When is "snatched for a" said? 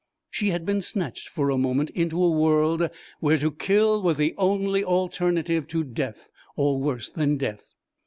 0.81-1.59